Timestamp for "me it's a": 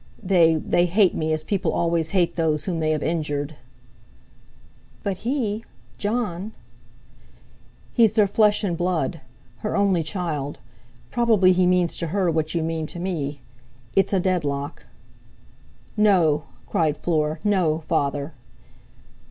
12.99-14.19